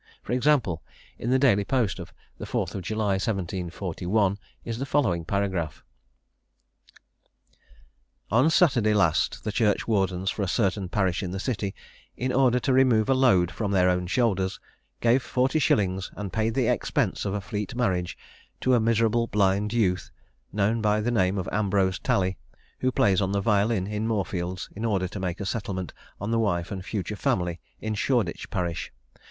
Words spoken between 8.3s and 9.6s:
"On Saturday last the